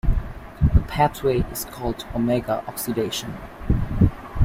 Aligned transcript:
The 0.73 0.81
pathway 0.87 1.45
is 1.51 1.65
called 1.65 2.07
omega 2.15 2.63
oxidation. 2.65 3.37